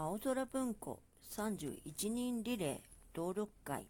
[0.00, 1.00] 青空文庫
[1.32, 2.78] 31人リレー
[3.16, 3.88] 登録会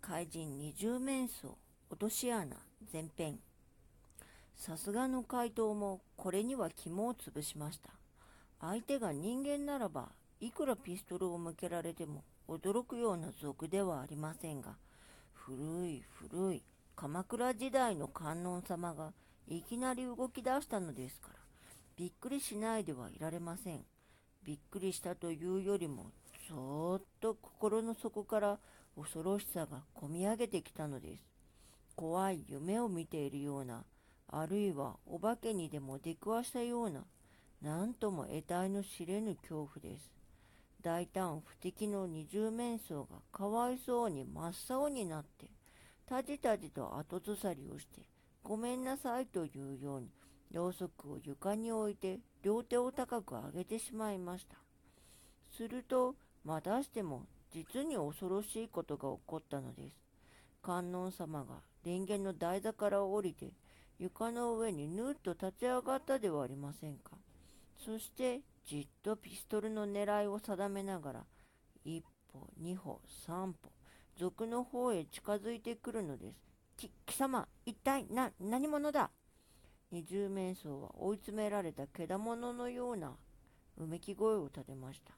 [0.00, 1.52] 怪人二重面相
[1.90, 2.56] 落とし穴
[2.90, 3.38] 前編。
[4.56, 7.90] さすがの回答もこれには肝を潰しました。
[8.62, 10.08] 相手が人間ならば
[10.40, 14.78] いくらピストルを向けられても驚くような族ではありませんが
[15.34, 16.62] 古い古い
[16.96, 19.12] 鎌倉時代の観音様が
[19.46, 21.34] いきなり動き出したのですから
[21.94, 23.84] びっくりしないではいられません。
[24.46, 26.12] びっくりしたというよりも
[26.48, 28.58] そーっと心の底から
[28.96, 31.22] 恐ろしさがこみ上げてきたのです。
[31.96, 33.82] 怖い夢を見ているような
[34.28, 37.04] あるいはお化けにでも出くわしたような
[37.60, 40.12] 何とも得体の知れぬ恐怖です。
[40.80, 45.46] 大胆不敵の二重面相がかわいそうに真っ青になって
[46.06, 48.02] たじたじと後ずさりをして
[48.44, 50.06] ごめんなさいというように
[50.56, 54.56] ろうそくを床に置いて両手を高く上げてしまいました。
[55.56, 59.96] するとまたしても実に恐ろしいことが起こったのです。
[60.62, 63.52] 観音様が蓮華の台座から降りて
[63.98, 67.12] 床の上にぬっと立ち上がったではありませんか。
[67.84, 71.24] そしてじっとピストルの狙いを定めながら
[71.84, 73.70] 一歩二歩三歩
[74.18, 76.46] 族の方へ近づいてくるのです。
[76.76, 79.10] き、貴様、一体、な、何者だ？
[79.92, 83.12] 二重面相は追い詰められた獣のような
[83.78, 85.12] うめき声を立てました。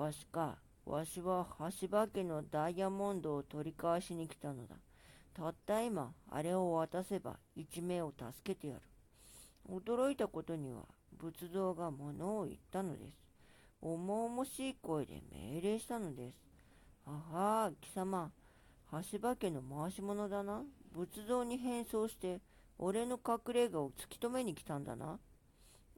[0.00, 1.46] わしか、わしは
[1.80, 4.76] 橋場家のダイヤモンドを取り返しに来たのだ。
[5.34, 8.80] たった今、あれを渡せば一命を助けてやる。
[9.68, 10.82] 驚いたことには、
[11.18, 13.18] 仏像が物を言ったのです。
[13.80, 16.38] 重々しい声で命令したのです。
[17.06, 18.30] あは貴様、
[19.12, 20.62] 橋場家の回し者だな。
[20.92, 22.40] 仏像に変装して、
[22.78, 25.18] 俺の隠れ家を突き止めに来たんだな。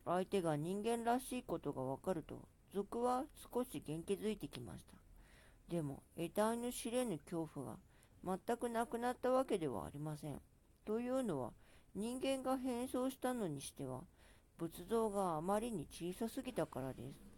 [0.05, 4.95] 相手が人間らしいことがわかると、族は少し元気づいてきました。
[5.69, 7.77] でも、得体の知れぬ恐怖が
[8.47, 10.41] 全くなくなったわけではありません。
[10.85, 11.53] というのは、
[11.95, 14.03] 人間が変装したのにしては、
[14.59, 17.37] 仏像があまりに小さすぎたからです。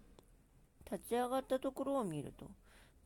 [0.90, 2.50] 立ち上がったところを見ると、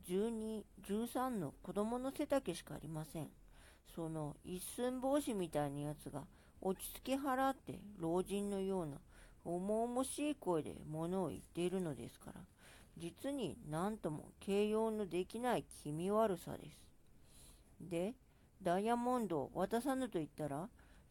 [0.09, 3.31] 12、13の子供の背丈しかありません。
[3.94, 6.22] その一寸法師みたいなやつが
[6.60, 8.98] 落ち着き払って老人のような
[9.44, 12.41] 重々しい声で物を言っているのですから、
[12.97, 16.78] 実に何とも形容のできない気味悪さです。
[17.81, 18.15] で、
[18.62, 20.69] ダイヤモンドを渡さぬと言ったら、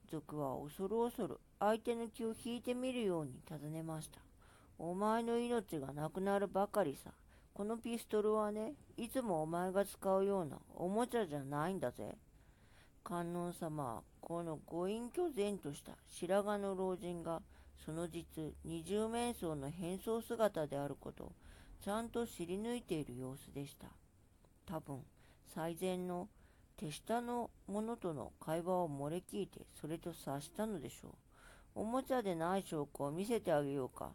[0.09, 4.19] 族は恐る恐る相手の気を引いてみるように尋ねました。
[4.79, 7.11] お前の命がなくなるばかりさ。
[7.53, 12.15] このピストルはね、いつもお前が使うようなおもちゃじゃないんだぜ。
[13.03, 17.41] 観音様は、このご隠居然とした白髪の老人が、
[17.85, 21.31] その実、二重面相の変装姿であることを、
[21.83, 23.87] ちゃんと知り抜いている様子でした。
[24.65, 25.03] 多分、
[25.53, 26.27] 最善の
[26.77, 31.11] 手下の者との会話を漏れ聞いて、それと察したのでしょう。
[31.75, 34.11] おもちゃでない証拠を見せてあげようか。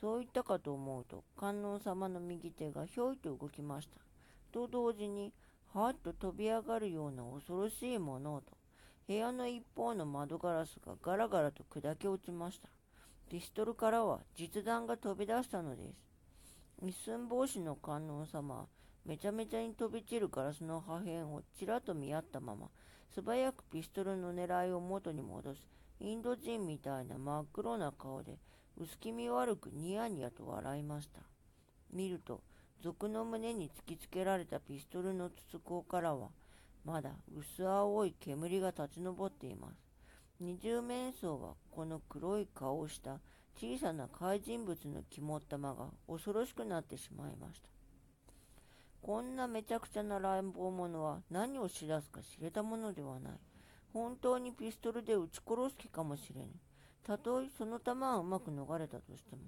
[0.00, 4.00] そう言ったかと思うと、観音様の右手がひょいと動きました。
[4.50, 5.32] と同時に、
[5.72, 8.56] はっと飛び上がるような恐ろしいものと、
[9.06, 12.68] 部屋の一方の窓ガラスがガラガラと砕け落ちました。
[13.28, 15.94] ピストルからは実弾が飛び出したのです。
[16.82, 18.66] 一寸法師の観音様は、
[19.06, 22.68] めちゃめちゃに飛び散るガラスの破片をちらっと見合ったまま、
[23.14, 25.60] 素早くピストルの狙いを元に戻す、
[26.00, 28.38] インド人みたいな真っ黒な顔で、
[28.76, 31.20] 薄気味悪くニヤニヤと笑いました。
[31.92, 32.40] 見ると、
[32.82, 36.28] 族の胸に突きつけられたピストルの筒香からは、
[36.84, 39.74] まだ薄青い煙が立ち上っています。
[40.40, 43.20] 二重面相はこの黒い顔をした
[43.56, 47.68] 小さな怪人物の肝っ玉が恐ろしくなってしまいました。
[49.02, 53.32] こんなめちゃくちゃな乱暴者は何をしだすか知れたものではない。
[53.92, 56.46] 本当にピストルで撃ち殺す気かもしれぬ。
[57.02, 59.42] たとえその弾はうまく逃れたとしても、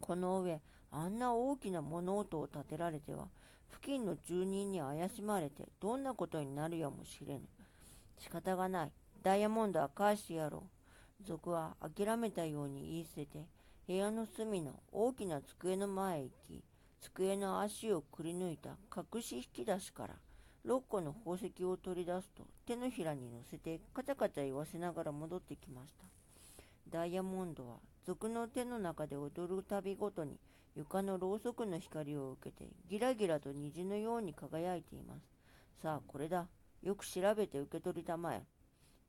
[0.00, 3.28] この上、あんな大きな物音を立てられては、
[3.72, 7.40] 付近の住人に怪しまれて、どんなことになるやもしれぬ。
[8.18, 8.92] 仕方がない。
[9.22, 10.64] ダイヤモンドは返してやろ
[11.22, 11.24] う。
[11.24, 13.46] 族は諦めたように言い捨てて、
[13.86, 16.64] 部屋の隅の大きな机の前へ行き、
[17.00, 20.14] 机の足をくり抜いた隠し引き出しから、
[20.66, 26.04] 6個の宝石を取り出すと手のひらに乗せてカチャカチャ言わせながら戻ってきました。
[26.90, 27.76] ダイヤモンドは
[28.06, 30.38] 族の手の中で踊るたびごとに
[30.76, 35.20] 床のろうそくの光を受けてギラギラと虹のように輝いています。
[35.82, 36.46] さあ、これだ。
[36.82, 38.42] よく調べて受け取りたまえ。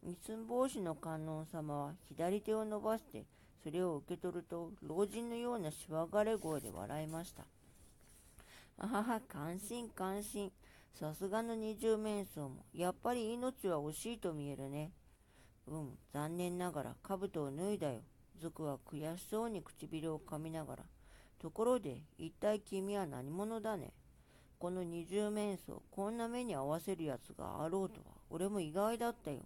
[0.04, 3.24] 三つ帽子の観音様は左手を伸ばして
[3.64, 7.46] それを受け取ると老人のようなしわがれ声で笑いました。
[8.78, 10.52] あはは、感心感心。
[10.94, 14.92] さすがの二重面相も、やっぱり命は惜しいと見えるね。
[15.68, 18.02] うん、残念ながら兜を脱いだよ。
[18.39, 20.83] ズクは悔しそうに唇を噛みながら。
[21.39, 23.94] ところで、一体君は何者だね。
[24.60, 29.39] この二重面相、こんな目に合わせるやつがあろうとは、俺も意外だったよ。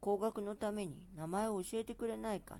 [0.00, 2.58] 高額のために名前を教えてくれないか。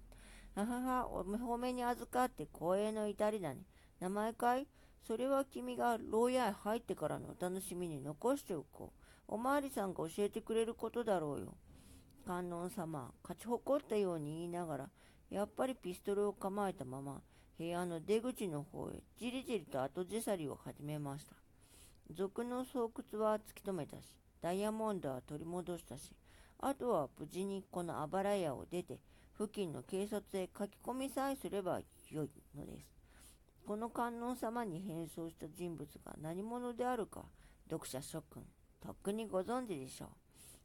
[0.55, 3.61] ははは、お褒めに預かって光栄の至りだね。
[4.01, 4.67] 名前かい？
[5.07, 9.05] それは君が牢屋へ入ってからのお楽しみに残しておこう。
[9.29, 11.55] おまわりさんが教えてくれることだろうよ。
[12.27, 14.91] 観音様、勝ち誇ったように言いながら、
[15.31, 17.21] やっぱりピストルを構えたまま、
[17.57, 21.35] 部屋の出口の方へじりじりと後ずさりを始めました。
[22.13, 24.13] 賊の巣窟は突き止めたし、
[24.43, 26.11] ダイヤモンドは取り戻したし、
[26.59, 28.99] あとは無事にこのあばら屋を出て、
[29.39, 31.81] 付近の警察へ書き込みさえすれば
[32.11, 32.87] よいのです。
[33.65, 37.25] この観音様に変装した人物が何者であるか、
[37.71, 38.43] 読者諸君、
[38.81, 40.09] とっくにご存知でしょう。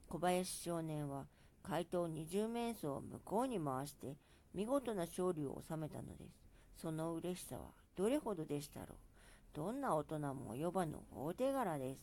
[0.08, 1.26] 小林少年は、
[1.68, 4.18] 怪盗二十面相を向こうに回して、
[4.54, 6.82] 見事な勝利を収めたのです。
[6.82, 8.90] その嬉しさはどれほどでしたろう。
[9.54, 12.00] どんな大人も呼ばぬ大手柄です。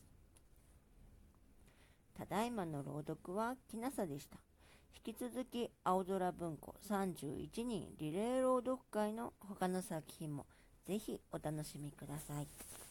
[2.15, 4.39] ただいまの朗読はきなさでした。
[5.07, 10.47] 引き続き青空文庫31人リレー朗読会の他の作品も
[10.85, 12.82] ぜひお楽しみください。